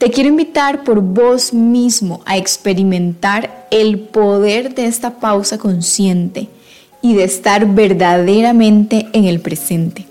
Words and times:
Te 0.00 0.10
quiero 0.10 0.30
invitar 0.30 0.82
por 0.82 1.02
vos 1.02 1.52
mismo 1.52 2.22
a 2.24 2.38
experimentar 2.38 3.66
el 3.70 4.00
poder 4.00 4.74
de 4.74 4.86
esta 4.86 5.20
pausa 5.20 5.58
consciente 5.58 6.48
y 7.02 7.14
de 7.14 7.24
estar 7.24 7.66
verdaderamente 7.66 9.10
en 9.12 9.26
el 9.26 9.40
presente 9.40 10.06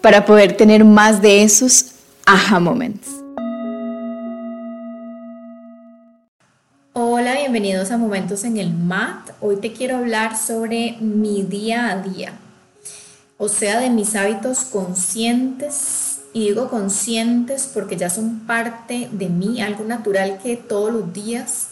para 0.00 0.24
poder 0.24 0.56
tener 0.56 0.86
más 0.86 1.20
de 1.20 1.42
esos 1.42 1.96
aha 2.24 2.60
moments. 2.60 3.08
Hola, 6.94 7.34
bienvenidos 7.34 7.90
a 7.90 7.98
Momentos 7.98 8.44
en 8.44 8.56
el 8.56 8.72
MAT. 8.72 9.32
Hoy 9.42 9.56
te 9.56 9.74
quiero 9.74 9.98
hablar 9.98 10.34
sobre 10.38 10.96
mi 10.98 11.42
día 11.42 11.90
a 11.90 12.00
día, 12.00 12.32
o 13.36 13.48
sea, 13.48 13.80
de 13.80 13.90
mis 13.90 14.16
hábitos 14.16 14.60
conscientes 14.60 16.09
y 16.32 16.48
digo 16.48 16.68
conscientes 16.68 17.68
porque 17.72 17.96
ya 17.96 18.10
son 18.10 18.40
parte 18.40 19.08
de 19.12 19.28
mí, 19.28 19.60
algo 19.60 19.84
natural 19.84 20.38
que 20.42 20.56
todos 20.56 20.92
los 20.92 21.12
días 21.12 21.68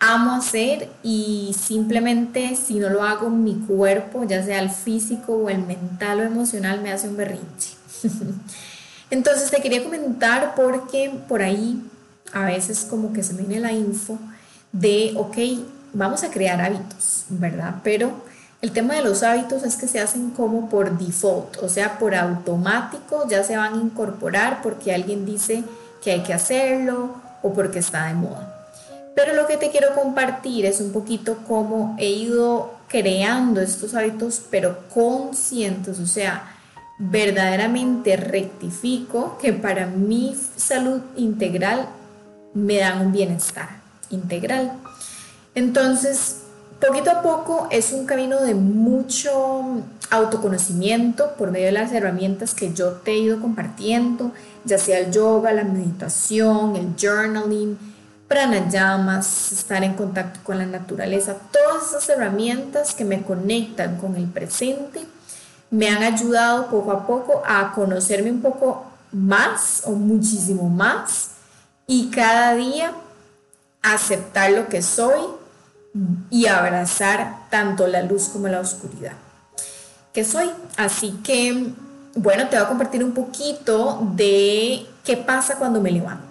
amo 0.00 0.32
hacer 0.32 0.90
y 1.02 1.54
simplemente 1.58 2.56
si 2.56 2.74
no 2.74 2.90
lo 2.90 3.02
hago 3.02 3.30
mi 3.30 3.54
cuerpo, 3.54 4.24
ya 4.24 4.42
sea 4.42 4.60
el 4.60 4.70
físico 4.70 5.34
o 5.34 5.48
el 5.48 5.62
mental 5.62 6.20
o 6.20 6.22
emocional, 6.24 6.80
me 6.82 6.92
hace 6.92 7.08
un 7.08 7.16
berrinche. 7.16 7.74
Entonces 9.10 9.50
te 9.50 9.62
quería 9.62 9.84
comentar 9.84 10.54
porque 10.54 11.12
por 11.28 11.42
ahí 11.42 11.82
a 12.32 12.44
veces 12.46 12.86
como 12.88 13.12
que 13.12 13.22
se 13.22 13.34
viene 13.34 13.60
la 13.60 13.72
info 13.72 14.18
de, 14.72 15.12
ok, 15.16 15.36
vamos 15.92 16.24
a 16.24 16.30
crear 16.30 16.60
hábitos, 16.60 17.24
¿verdad? 17.28 17.76
Pero 17.84 18.12
el 18.64 18.72
tema 18.72 18.94
de 18.94 19.02
los 19.02 19.22
hábitos 19.22 19.62
es 19.62 19.76
que 19.76 19.86
se 19.86 20.00
hacen 20.00 20.30
como 20.30 20.70
por 20.70 20.96
default, 20.96 21.58
o 21.62 21.68
sea, 21.68 21.98
por 21.98 22.14
automático 22.14 23.28
ya 23.28 23.44
se 23.44 23.58
van 23.58 23.74
a 23.74 23.76
incorporar 23.76 24.62
porque 24.62 24.94
alguien 24.94 25.26
dice 25.26 25.62
que 26.02 26.12
hay 26.12 26.22
que 26.22 26.32
hacerlo 26.32 27.10
o 27.42 27.52
porque 27.52 27.80
está 27.80 28.06
de 28.06 28.14
moda. 28.14 28.70
Pero 29.14 29.34
lo 29.34 29.46
que 29.46 29.58
te 29.58 29.68
quiero 29.68 29.94
compartir 29.94 30.64
es 30.64 30.80
un 30.80 30.92
poquito 30.92 31.40
cómo 31.46 31.94
he 31.98 32.08
ido 32.08 32.72
creando 32.88 33.60
estos 33.60 33.92
hábitos, 33.92 34.40
pero 34.50 34.88
conscientes, 34.88 35.98
o 35.98 36.06
sea, 36.06 36.56
verdaderamente 36.98 38.16
rectifico 38.16 39.36
que 39.36 39.52
para 39.52 39.88
mi 39.88 40.34
salud 40.56 41.02
integral 41.16 41.86
me 42.54 42.78
dan 42.78 43.02
un 43.02 43.12
bienestar 43.12 43.68
integral. 44.08 44.72
Entonces, 45.54 46.43
poquito 46.86 47.10
a 47.10 47.22
poco 47.22 47.68
es 47.70 47.92
un 47.92 48.06
camino 48.06 48.40
de 48.40 48.54
mucho 48.54 49.82
autoconocimiento 50.10 51.32
por 51.36 51.50
medio 51.50 51.66
de 51.66 51.72
las 51.72 51.92
herramientas 51.92 52.54
que 52.54 52.72
yo 52.72 52.92
te 52.92 53.12
he 53.12 53.18
ido 53.18 53.40
compartiendo, 53.40 54.32
ya 54.64 54.78
sea 54.78 54.98
el 54.98 55.10
yoga, 55.10 55.52
la 55.52 55.64
meditación, 55.64 56.76
el 56.76 56.94
journaling, 57.00 57.78
pranayamas, 58.28 59.52
estar 59.52 59.82
en 59.82 59.94
contacto 59.94 60.40
con 60.42 60.58
la 60.58 60.66
naturaleza, 60.66 61.36
todas 61.52 61.88
esas 61.88 62.08
herramientas 62.08 62.94
que 62.94 63.04
me 63.04 63.22
conectan 63.22 63.96
con 63.96 64.16
el 64.16 64.26
presente 64.26 65.00
me 65.70 65.88
han 65.88 66.02
ayudado 66.02 66.68
poco 66.68 66.92
a 66.92 67.06
poco 67.06 67.42
a 67.46 67.72
conocerme 67.72 68.30
un 68.30 68.42
poco 68.42 68.84
más 69.12 69.82
o 69.86 69.92
muchísimo 69.92 70.68
más 70.68 71.30
y 71.86 72.10
cada 72.10 72.54
día 72.54 72.92
aceptar 73.82 74.52
lo 74.52 74.68
que 74.68 74.82
soy 74.82 75.43
y 76.30 76.46
abrazar 76.46 77.48
tanto 77.50 77.86
la 77.86 78.02
luz 78.02 78.28
como 78.28 78.48
la 78.48 78.60
oscuridad 78.60 79.12
que 80.14 80.24
soy. 80.24 80.48
Así 80.76 81.20
que, 81.24 81.72
bueno, 82.14 82.48
te 82.48 82.56
voy 82.56 82.64
a 82.64 82.68
compartir 82.68 83.04
un 83.04 83.12
poquito 83.12 84.00
de 84.14 84.86
qué 85.04 85.16
pasa 85.16 85.56
cuando 85.56 85.80
me 85.80 85.90
levanto. 85.90 86.24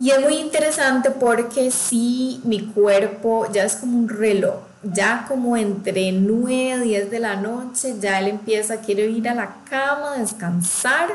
Y 0.00 0.10
es 0.10 0.20
muy 0.20 0.36
interesante 0.36 1.10
porque 1.10 1.70
si 1.70 2.40
mi 2.44 2.64
cuerpo 2.64 3.46
ya 3.52 3.64
es 3.64 3.76
como 3.76 3.98
un 3.98 4.08
reloj, 4.08 4.54
ya 4.82 5.26
como 5.28 5.58
entre 5.58 6.10
9 6.10 6.86
y 6.86 6.88
10 6.88 7.10
de 7.10 7.20
la 7.20 7.36
noche, 7.36 7.96
ya 8.00 8.18
él 8.18 8.28
empieza, 8.28 8.80
quiero 8.80 9.02
ir 9.02 9.28
a 9.28 9.34
la 9.34 9.56
cama, 9.68 10.16
descansar, 10.16 11.10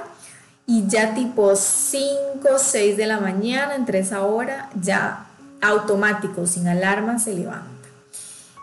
y 0.67 0.85
ya 0.87 1.15
tipo 1.15 1.55
5, 1.55 2.47
6 2.55 2.95
de 2.95 3.07
la 3.07 3.19
mañana, 3.19 3.73
entre 3.73 3.99
esa 3.99 4.23
hora, 4.23 4.69
ya 4.79 5.25
automático, 5.61 6.45
sin 6.47 6.67
alarma, 6.67 7.19
se 7.19 7.33
levanta. 7.33 7.69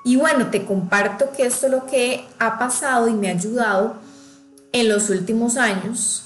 Y 0.04 0.16
bueno, 0.16 0.48
te 0.48 0.64
comparto 0.64 1.30
que 1.36 1.46
esto 1.46 1.66
es 1.66 1.72
lo 1.72 1.86
que 1.86 2.26
ha 2.38 2.58
pasado 2.58 3.08
y 3.08 3.14
me 3.14 3.28
ha 3.28 3.32
ayudado 3.32 3.96
en 4.72 4.88
los 4.88 5.10
últimos 5.10 5.56
años 5.56 6.24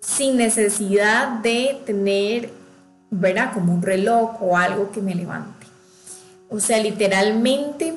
sin 0.00 0.36
necesidad 0.36 1.28
de 1.40 1.80
tener, 1.86 2.50
¿verdad? 3.10 3.52
Como 3.54 3.74
un 3.74 3.82
reloj 3.82 4.42
o 4.42 4.56
algo 4.56 4.90
que 4.90 5.00
me 5.00 5.14
levante. 5.14 5.66
O 6.50 6.58
sea, 6.58 6.78
literalmente 6.78 7.94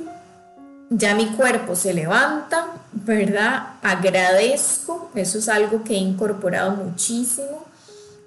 ya 0.90 1.16
mi 1.16 1.26
cuerpo 1.28 1.76
se 1.76 1.94
levanta, 1.94 2.68
¿verdad? 2.92 3.70
Agradezco, 3.82 5.10
eso 5.16 5.40
es 5.40 5.50
algo 5.50 5.84
que 5.84 5.96
he 5.96 5.98
incorporado 5.98 6.72
muchísimo, 6.72 7.66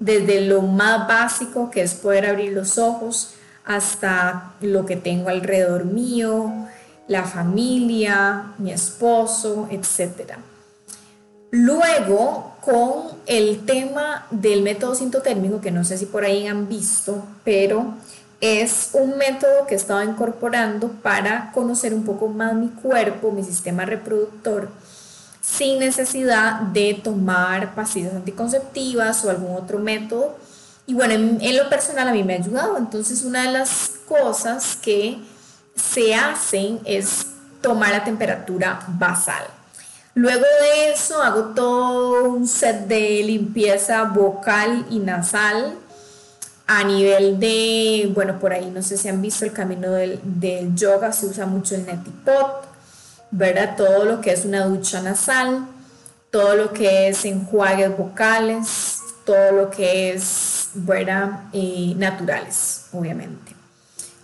desde 0.01 0.43
lo 0.43 0.63
más 0.63 1.07
básico 1.07 1.71
que 1.71 1.83
es 1.83 1.95
poder 1.95 2.27
abrir 2.27 2.53
los 2.53 2.79
ojos, 2.79 3.35
hasta 3.69 4.55
lo 4.63 4.87
que 4.87 4.97
tengo 4.97 5.29
alrededor 5.29 5.85
mío, 5.85 6.51
la 7.07 7.25
familia, 7.25 8.55
mi 8.57 8.73
esposo, 8.73 9.69
etc. 9.71 10.33
Luego, 11.51 12.57
con 12.63 13.19
el 13.27 13.67
tema 13.67 14.27
del 14.31 14.63
método 14.63 14.95
sintotérmico, 14.95 15.61
que 15.61 15.71
no 15.71 15.85
sé 15.85 15.99
si 15.99 16.07
por 16.07 16.25
ahí 16.25 16.47
han 16.47 16.67
visto, 16.67 17.23
pero 17.45 17.93
es 18.41 18.91
un 18.95 19.19
método 19.19 19.67
que 19.67 19.75
he 19.75 19.77
estado 19.77 20.03
incorporando 20.03 20.89
para 21.03 21.53
conocer 21.53 21.93
un 21.93 22.05
poco 22.05 22.29
más 22.29 22.55
mi 22.55 22.69
cuerpo, 22.69 23.33
mi 23.33 23.45
sistema 23.45 23.85
reproductor, 23.85 24.71
sin 25.43 25.79
necesidad 25.79 26.61
de 26.61 26.99
tomar 27.05 27.75
pastillas 27.75 28.15
anticonceptivas 28.15 29.27
o 29.27 29.31
algún 29.31 29.55
otro 29.57 29.79
método 29.79 30.39
y 30.89 30.95
bueno, 30.95 31.13
en, 31.13 31.57
lo 31.57 31.69
personal 31.69 32.09
a 32.09 32.13
mí 32.13 32.25
me 32.25 32.33
ha 32.33 32.39
ayudado. 32.39 32.79
Entonces 32.79 33.23
una 33.23 33.43
de 33.43 33.53
las 33.53 33.91
cosas 34.09 34.75
que 34.75 35.19
se 35.77 36.15
hacen 36.15 36.81
es 36.87 37.27
tomar 37.61 37.91
la 37.91 38.05
temperatura 38.05 38.81
basal. 38.89 39.45
Luego 40.15 40.47
de 40.63 40.91
eso 40.91 41.23
hago 41.23 41.53
todo 41.55 42.31
un 42.31 42.49
set 42.49 42.87
de 42.87 43.23
limpieza 43.23 44.05
vocal 44.05 44.87
y 44.89 44.99
nasal 44.99 45.75
a 46.67 46.85
nivel 46.85 47.39
de, 47.39 48.11
bueno, 48.15 48.39
por 48.39 48.55
ahí 48.55 48.71
no 48.71 48.83
sé 48.83 48.97
si 48.97 49.09
han 49.09 49.21
visto 49.21 49.45
el 49.45 49.53
camino 49.53 49.91
del, 49.91 50.19
del 50.25 50.75
yoga, 50.75 51.13
se 51.13 51.27
usa 51.27 51.45
mucho 51.45 51.75
el 51.75 51.85
neti 51.85 52.11
pot, 52.25 52.65
¿verdad? 53.31 53.77
Todo 53.77 54.07
lo 54.07 54.23
que 54.23 54.33
es 54.33 54.47
una 54.47 54.65
ducha 54.65 55.03
nasal, 55.03 55.67
todo 56.31 56.57
lo 56.57 56.73
que 56.73 57.09
es 57.09 57.27
enjuagues 57.27 57.95
vocales, 57.95 59.01
todo 59.27 59.53
lo 59.53 59.71
que 59.71 60.15
es 60.15 60.48
fuera 60.85 61.49
eh, 61.53 61.95
naturales, 61.97 62.87
obviamente, 62.93 63.53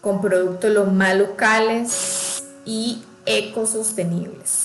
con 0.00 0.20
productos 0.20 0.70
los 0.72 0.92
más 0.92 1.16
locales 1.16 2.44
y 2.64 3.02
ecosostenibles, 3.26 4.64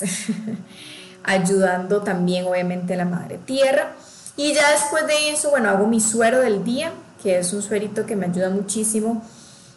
ayudando 1.24 2.02
también 2.02 2.46
obviamente 2.46 2.94
a 2.94 2.98
la 2.98 3.04
madre 3.04 3.38
tierra. 3.44 3.92
Y 4.36 4.54
ya 4.54 4.70
después 4.72 5.06
de 5.06 5.30
eso, 5.30 5.50
bueno, 5.50 5.68
hago 5.68 5.86
mi 5.86 6.00
suero 6.00 6.40
del 6.40 6.64
día, 6.64 6.92
que 7.22 7.38
es 7.38 7.52
un 7.52 7.62
suerito 7.62 8.06
que 8.06 8.16
me 8.16 8.26
ayuda 8.26 8.50
muchísimo, 8.50 9.22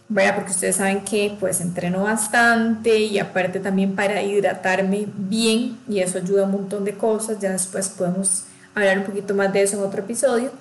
vaya, 0.10 0.36
porque 0.36 0.52
ustedes 0.52 0.78
saben 0.78 1.04
que 1.04 1.36
pues 1.40 1.60
entreno 1.62 2.04
bastante 2.04 3.00
y 3.00 3.20
aparte 3.20 3.60
también 3.60 3.96
para 3.96 4.22
hidratarme 4.22 5.08
bien 5.16 5.80
y 5.88 6.00
eso 6.00 6.20
ayuda 6.20 6.44
a 6.44 6.46
un 6.46 6.52
montón 6.52 6.86
de 6.86 6.96
cosas, 6.96 7.40
ya 7.40 7.52
después 7.52 7.90
podemos 7.90 8.44
hablar 8.76 9.00
un 9.00 9.06
poquito 9.06 9.34
más 9.34 9.52
de 9.52 9.64
eso 9.64 9.78
en 9.78 9.84
otro 9.84 10.02
episodio. 10.02 10.52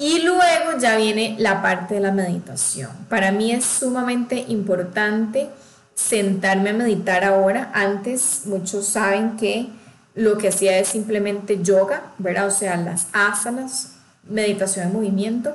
Y 0.00 0.20
luego 0.20 0.78
ya 0.78 0.96
viene 0.96 1.36
la 1.38 1.60
parte 1.60 1.96
de 1.96 2.00
la 2.00 2.10
meditación. 2.10 2.88
Para 3.10 3.32
mí 3.32 3.52
es 3.52 3.66
sumamente 3.66 4.46
importante 4.48 5.50
sentarme 5.94 6.70
a 6.70 6.72
meditar 6.72 7.22
ahora. 7.22 7.70
Antes 7.74 8.44
muchos 8.46 8.86
saben 8.86 9.36
que 9.36 9.68
lo 10.14 10.38
que 10.38 10.48
hacía 10.48 10.78
es 10.78 10.88
simplemente 10.88 11.62
yoga, 11.62 12.12
¿verdad? 12.16 12.46
O 12.46 12.50
sea, 12.50 12.78
las 12.78 13.08
asanas, 13.12 13.96
meditación 14.26 14.86
en 14.86 14.94
movimiento. 14.94 15.54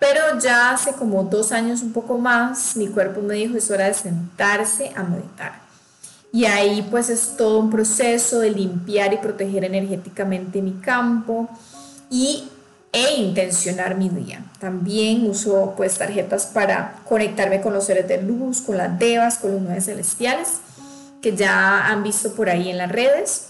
Pero 0.00 0.20
ya 0.40 0.72
hace 0.72 0.92
como 0.94 1.22
dos 1.22 1.52
años, 1.52 1.82
un 1.82 1.92
poco 1.92 2.18
más, 2.18 2.76
mi 2.76 2.88
cuerpo 2.88 3.20
me 3.22 3.34
dijo 3.34 3.56
es 3.56 3.70
hora 3.70 3.86
de 3.86 3.94
sentarse 3.94 4.90
a 4.96 5.04
meditar. 5.04 5.60
Y 6.32 6.46
ahí 6.46 6.84
pues 6.90 7.08
es 7.08 7.36
todo 7.36 7.60
un 7.60 7.70
proceso 7.70 8.40
de 8.40 8.50
limpiar 8.50 9.12
y 9.12 9.18
proteger 9.18 9.62
energéticamente 9.62 10.60
mi 10.60 10.72
campo 10.72 11.48
y, 12.10 12.48
e 12.96 13.16
intencionar 13.16 13.94
mi 13.94 14.08
día. 14.08 14.42
También 14.58 15.28
uso 15.28 15.74
pues 15.76 15.98
tarjetas 15.98 16.46
para 16.46 16.94
conectarme 17.06 17.60
con 17.60 17.74
los 17.74 17.84
seres 17.84 18.08
de 18.08 18.22
luz, 18.22 18.62
con 18.62 18.78
las 18.78 18.98
devas, 18.98 19.36
con 19.36 19.52
los 19.52 19.60
nueve 19.60 19.82
celestiales, 19.82 20.60
que 21.20 21.36
ya 21.36 21.88
han 21.88 22.02
visto 22.02 22.32
por 22.32 22.48
ahí 22.48 22.70
en 22.70 22.78
las 22.78 22.90
redes. 22.90 23.48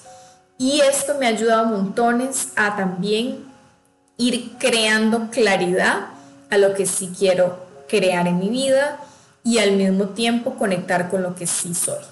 Y 0.59 0.81
esto 0.81 1.15
me 1.21 1.27
ha 1.27 1.29
ayudado 1.29 1.67
montones 1.67 2.49
a 2.57 2.75
también 2.77 3.45
ir 4.17 4.57
creando 4.59 5.31
claridad 5.31 6.09
a 6.51 6.59
lo 6.59 6.75
que 6.75 6.85
sí 6.85 7.13
quiero 7.17 7.65
crear 7.89 8.27
en 8.27 8.41
mi 8.41 8.49
vida 8.49 8.99
y 9.45 9.59
al 9.59 9.73
mismo 9.73 10.07
tiempo 10.07 10.57
conectar 10.57 11.09
con 11.09 11.23
lo 11.23 11.37
que 11.37 11.47
sí 11.47 11.73
soy. 11.73 12.03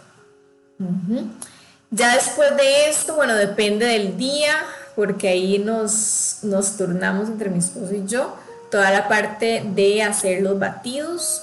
Ya 1.90 2.14
después 2.14 2.56
de 2.56 2.90
esto, 2.90 3.16
bueno, 3.16 3.34
depende 3.34 3.86
del 3.86 4.16
día, 4.16 4.54
porque 4.96 5.28
ahí 5.28 5.58
nos, 5.58 6.38
nos 6.42 6.76
turnamos 6.76 7.28
entre 7.28 7.50
mi 7.50 7.58
esposo 7.58 7.94
y 7.94 8.06
yo, 8.06 8.34
toda 8.70 8.90
la 8.90 9.08
parte 9.08 9.64
de 9.74 10.02
hacer 10.02 10.42
los 10.42 10.58
batidos. 10.58 11.42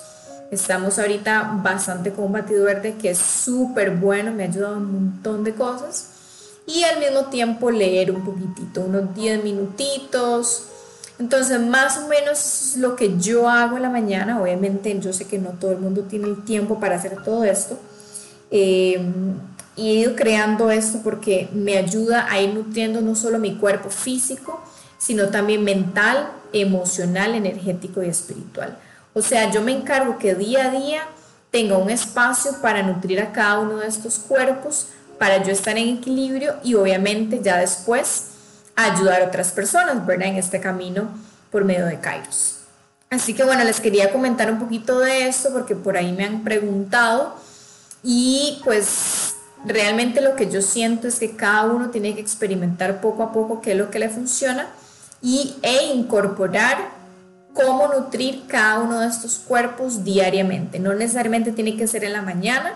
Estamos 0.51 0.99
ahorita 0.99 1.59
bastante 1.63 2.11
con 2.11 2.25
un 2.25 2.33
batido 2.33 2.65
verde 2.65 2.95
que 3.01 3.11
es 3.11 3.17
súper 3.17 3.91
bueno, 3.91 4.31
me 4.31 4.43
ha 4.43 4.47
ayudado 4.47 4.77
un 4.77 4.91
montón 4.91 5.43
de 5.43 5.53
cosas. 5.53 6.07
Y 6.65 6.83
al 6.83 6.99
mismo 6.99 7.25
tiempo 7.25 7.71
leer 7.71 8.11
un 8.11 8.23
poquitito, 8.23 8.81
unos 8.81 9.15
10 9.15 9.43
minutitos, 9.43 10.67
entonces, 11.21 11.59
más 11.59 11.99
o 11.99 12.07
menos 12.07 12.73
lo 12.77 12.95
que 12.95 13.19
yo 13.19 13.47
hago 13.47 13.75
en 13.75 13.83
la 13.83 13.91
mañana, 13.91 14.41
obviamente 14.41 14.99
yo 14.99 15.13
sé 15.13 15.27
que 15.27 15.37
no 15.37 15.51
todo 15.51 15.71
el 15.71 15.77
mundo 15.77 16.01
tiene 16.09 16.25
el 16.25 16.43
tiempo 16.43 16.79
para 16.79 16.95
hacer 16.95 17.23
todo 17.23 17.43
esto, 17.43 17.77
eh, 18.49 18.99
y 19.81 19.89
he 19.89 19.93
ido 20.01 20.15
creando 20.15 20.69
esto 20.69 20.99
porque 21.03 21.49
me 21.53 21.75
ayuda 21.75 22.27
a 22.29 22.39
ir 22.39 22.53
nutriendo 22.53 23.01
no 23.01 23.15
solo 23.15 23.39
mi 23.39 23.55
cuerpo 23.55 23.89
físico, 23.89 24.63
sino 24.99 25.29
también 25.29 25.63
mental, 25.63 26.31
emocional, 26.53 27.33
energético 27.33 28.03
y 28.03 28.07
espiritual. 28.07 28.77
O 29.15 29.23
sea, 29.23 29.49
yo 29.49 29.63
me 29.63 29.71
encargo 29.71 30.19
que 30.19 30.35
día 30.35 30.67
a 30.67 30.69
día 30.69 31.01
tenga 31.49 31.77
un 31.77 31.89
espacio 31.89 32.61
para 32.61 32.83
nutrir 32.83 33.19
a 33.21 33.31
cada 33.31 33.59
uno 33.59 33.77
de 33.77 33.87
estos 33.87 34.19
cuerpos, 34.19 34.89
para 35.17 35.41
yo 35.41 35.51
estar 35.51 35.75
en 35.79 35.97
equilibrio 35.97 36.57
y 36.63 36.75
obviamente 36.75 37.39
ya 37.41 37.57
después 37.57 38.25
ayudar 38.75 39.23
a 39.23 39.25
otras 39.25 39.51
personas, 39.51 40.05
¿verdad? 40.05 40.27
En 40.27 40.35
este 40.35 40.59
camino 40.59 41.09
por 41.49 41.65
medio 41.65 41.87
de 41.87 41.99
Kairos. 41.99 42.59
Así 43.09 43.33
que 43.33 43.43
bueno, 43.43 43.63
les 43.63 43.79
quería 43.79 44.11
comentar 44.11 44.51
un 44.51 44.59
poquito 44.59 44.99
de 44.99 45.27
esto 45.27 45.49
porque 45.51 45.75
por 45.75 45.97
ahí 45.97 46.11
me 46.11 46.25
han 46.25 46.43
preguntado 46.43 47.35
y 48.03 48.61
pues 48.63 49.30
realmente 49.65 50.21
lo 50.21 50.35
que 50.35 50.49
yo 50.49 50.61
siento 50.61 51.07
es 51.07 51.19
que 51.19 51.35
cada 51.35 51.65
uno 51.65 51.89
tiene 51.89 52.15
que 52.15 52.21
experimentar 52.21 53.01
poco 53.01 53.23
a 53.23 53.31
poco 53.31 53.61
qué 53.61 53.71
es 53.71 53.77
lo 53.77 53.89
que 53.89 53.99
le 53.99 54.09
funciona 54.09 54.67
y, 55.21 55.55
e 55.61 55.93
incorporar 55.93 56.77
cómo 57.53 57.87
nutrir 57.87 58.43
cada 58.47 58.79
uno 58.79 58.99
de 58.99 59.07
estos 59.07 59.39
cuerpos 59.39 60.03
diariamente. 60.03 60.79
No 60.79 60.93
necesariamente 60.93 61.51
tiene 61.51 61.75
que 61.75 61.87
ser 61.87 62.03
en 62.03 62.13
la 62.13 62.21
mañana, 62.21 62.73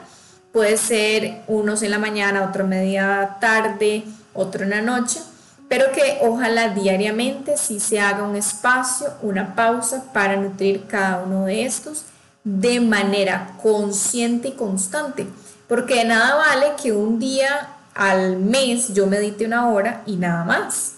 puede 0.51 0.77
ser 0.77 1.41
unos 1.47 1.81
en 1.81 1.91
la 1.91 1.99
mañana, 1.99 2.43
otro 2.43 2.67
media 2.67 3.37
tarde, 3.39 4.03
otro 4.33 4.63
en 4.63 4.71
la 4.71 4.81
noche 4.81 5.19
pero 5.67 5.91
que 5.91 6.19
ojalá 6.21 6.69
diariamente 6.69 7.57
sí 7.57 7.79
se 7.79 7.99
haga 7.99 8.23
un 8.23 8.35
espacio, 8.35 9.07
una 9.21 9.55
pausa 9.55 10.03
para 10.13 10.35
nutrir 10.35 10.85
cada 10.87 11.23
uno 11.23 11.45
de 11.45 11.65
estos 11.65 12.03
de 12.43 12.79
manera 12.79 13.55
consciente 13.61 14.49
y 14.49 14.51
constante, 14.51 15.25
porque 15.67 15.95
de 15.95 16.05
nada 16.05 16.35
vale 16.35 16.73
que 16.81 16.91
un 16.91 17.19
día 17.19 17.69
al 17.93 18.37
mes 18.37 18.93
yo 18.93 19.07
medite 19.07 19.45
una 19.45 19.69
hora 19.69 20.03
y 20.05 20.17
nada 20.17 20.43
más. 20.43 20.93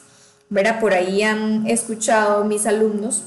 Verá, 0.49 0.79
por 0.79 0.93
ahí 0.93 1.23
han 1.23 1.67
escuchado 1.67 2.43
mis 2.43 2.65
alumnos 2.65 3.23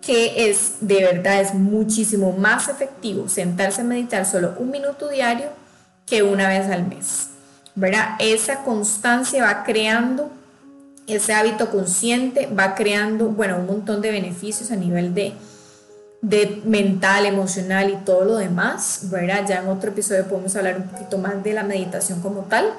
que 0.00 0.50
es 0.50 0.78
de 0.80 1.04
verdad 1.04 1.40
es 1.40 1.54
muchísimo 1.54 2.32
más 2.32 2.68
efectivo 2.68 3.28
sentarse 3.28 3.82
a 3.82 3.84
meditar 3.84 4.26
solo 4.26 4.54
un 4.58 4.70
minuto 4.70 5.08
diario 5.08 5.46
que 6.06 6.22
una 6.22 6.48
vez 6.48 6.68
al 6.68 6.86
mes. 6.88 7.28
¿Verdad? 7.74 8.16
Esa 8.18 8.64
constancia 8.64 9.44
va 9.44 9.62
creando 9.64 10.30
ese 11.06 11.34
hábito 11.34 11.70
consciente 11.70 12.46
va 12.46 12.74
creando, 12.74 13.28
bueno, 13.28 13.58
un 13.58 13.66
montón 13.66 14.00
de 14.00 14.10
beneficios 14.10 14.70
a 14.70 14.76
nivel 14.76 15.14
de, 15.14 15.32
de 16.22 16.62
mental, 16.64 17.26
emocional 17.26 17.90
y 17.90 17.96
todo 18.04 18.24
lo 18.24 18.36
demás, 18.36 19.10
¿verdad? 19.10 19.44
Ya 19.46 19.60
en 19.60 19.68
otro 19.68 19.90
episodio 19.90 20.26
podemos 20.26 20.56
hablar 20.56 20.76
un 20.78 20.88
poquito 20.88 21.18
más 21.18 21.42
de 21.42 21.52
la 21.52 21.62
meditación 21.62 22.22
como 22.22 22.42
tal, 22.42 22.72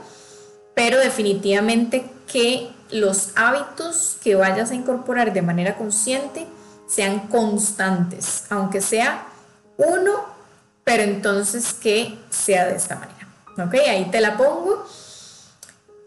pero 0.74 0.98
definitivamente 0.98 2.10
que 2.26 2.70
los 2.90 3.30
hábitos 3.36 4.18
que 4.24 4.34
vayas 4.34 4.72
a 4.72 4.76
incorporar 4.76 5.34
de 5.34 5.42
manera 5.42 5.76
consciente 5.76 6.48
sean 6.88 7.28
constantes, 7.28 8.46
aunque 8.50 8.82
sea 8.82 9.28
uno, 9.78 10.14
pero 10.84 11.04
entonces 11.04 11.74
que 11.74 12.18
sea 12.32 12.66
de 12.66 12.76
esta 12.76 12.96
manera. 12.96 13.28
¿Ok? 13.68 13.76
Ahí 13.88 14.10
te 14.10 14.20
la 14.20 14.36
pongo. 14.36 14.88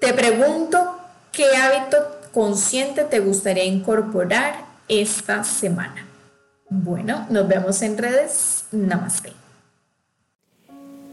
Te 0.01 0.13
pregunto, 0.13 0.97
¿Qué 1.37 1.55
hábito 1.55 1.99
consciente 2.33 3.05
te 3.05 3.21
gustaría 3.21 3.65
incorporar 3.65 4.65
esta 4.89 5.45
semana? 5.45 6.07
Bueno, 6.69 7.27
nos 7.31 7.47
vemos 7.47 7.81
en 7.83 7.97
redes. 7.97 8.65
Namaste. 8.73 9.33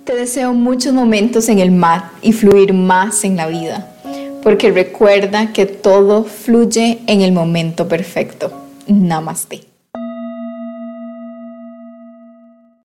Te 0.04 0.16
deseo 0.16 0.54
muchos 0.54 0.94
momentos 0.94 1.48
en 1.48 1.60
el 1.60 1.72
mar 1.72 2.10
y 2.22 2.34
fluir 2.34 2.74
más 2.74 3.24
en 3.24 3.38
la 3.38 3.48
vida, 3.48 3.88
porque 4.42 4.72
recuerda 4.72 5.54
que 5.54 5.66
todo 5.66 6.26
fluye 6.26 7.00
en 7.08 7.22
el 7.22 7.32
momento 7.32 7.88
perfecto. 7.88 8.52
Namaste. 8.88 9.73